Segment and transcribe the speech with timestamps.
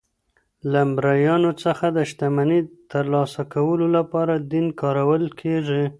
[0.71, 2.61] له مریانو څخه د شتمنۍ
[2.91, 5.83] ترلاسه کولو لپاره دین کارول کیږي.